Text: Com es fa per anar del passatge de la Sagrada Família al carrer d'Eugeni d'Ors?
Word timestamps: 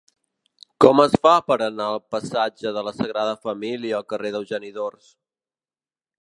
Com 0.85 1.01
es 1.03 1.11
fa 1.27 1.33
per 1.49 1.57
anar 1.65 1.89
del 1.95 2.01
passatge 2.15 2.71
de 2.79 2.85
la 2.87 2.95
Sagrada 3.03 3.37
Família 3.45 4.01
al 4.01 4.07
carrer 4.15 4.33
d'Eugeni 4.37 4.75
d'Ors? 4.79 5.13